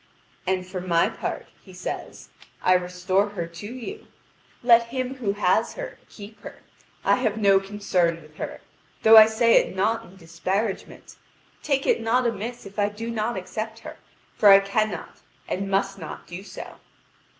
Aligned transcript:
"And 0.47 0.65
for 0.65 0.81
my 0.81 1.09
part," 1.09 1.45
he 1.61 1.73
says. 1.73 2.29
"I 2.63 2.73
restore 2.73 3.29
her 3.29 3.45
to 3.45 3.67
you. 3.67 4.07
Let 4.63 4.87
him 4.87 5.17
who 5.17 5.33
has 5.33 5.75
her 5.75 5.99
keep 6.09 6.39
her. 6.41 6.63
I 7.05 7.17
have 7.17 7.37
no 7.37 7.59
concern 7.59 8.19
with 8.23 8.37
her, 8.37 8.61
though 9.03 9.15
I 9.15 9.27
say 9.27 9.57
it 9.57 9.75
not 9.75 10.03
in 10.05 10.15
disparagement. 10.15 11.17
Take 11.61 11.85
it 11.85 12.01
not 12.01 12.25
amiss 12.25 12.65
if 12.65 12.79
I 12.79 12.89
do 12.89 13.11
not 13.11 13.37
accept 13.37 13.77
her, 13.81 13.97
for 14.33 14.49
I 14.49 14.59
cannot 14.59 15.19
and 15.47 15.69
must 15.69 15.99
not 15.99 16.25
do 16.25 16.41
so. 16.41 16.77